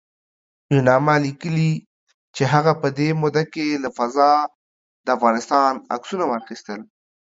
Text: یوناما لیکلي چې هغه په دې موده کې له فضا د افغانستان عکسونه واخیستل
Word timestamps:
یوناما 0.73 1.15
لیکلي 1.25 1.71
چې 2.35 2.43
هغه 2.53 2.73
په 2.81 2.87
دې 2.97 3.09
موده 3.21 3.43
کې 3.53 3.81
له 3.83 3.89
فضا 3.97 4.31
د 5.05 5.07
افغانستان 5.17 5.71
عکسونه 5.95 6.25
واخیستل 6.27 6.79